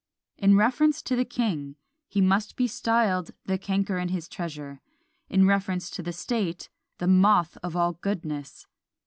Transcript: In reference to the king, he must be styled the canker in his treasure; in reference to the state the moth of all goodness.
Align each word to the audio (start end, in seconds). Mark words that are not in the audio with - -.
In 0.39 0.57
reference 0.57 0.99
to 1.03 1.15
the 1.15 1.25
king, 1.25 1.75
he 2.09 2.21
must 2.21 2.55
be 2.55 2.65
styled 2.65 3.29
the 3.45 3.59
canker 3.59 3.99
in 3.99 4.07
his 4.09 4.27
treasure; 4.27 4.81
in 5.29 5.45
reference 5.45 5.91
to 5.91 6.01
the 6.01 6.11
state 6.11 6.69
the 6.97 7.05
moth 7.07 7.55
of 7.61 7.75
all 7.75 7.93
goodness. 7.93 8.65